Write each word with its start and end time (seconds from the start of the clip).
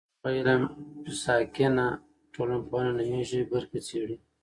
هغه 0.23 0.29
علم 0.39 0.61
چې 1.03 1.11
ساکنه 1.23 1.85
ټولنپوهنه 2.33 2.91
نومیږي 2.97 3.41
برخې 3.51 3.79
څېړي. 3.87 4.15